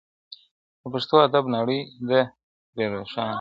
د 0.79 0.81
پښتو 0.93 1.15
ادب 1.27 1.45
نړۍ 1.55 1.79
ده 2.07 2.21
پرې 2.71 2.85
روښانه. 2.93 3.29